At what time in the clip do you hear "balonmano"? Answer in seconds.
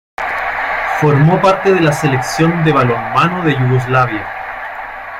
2.73-3.43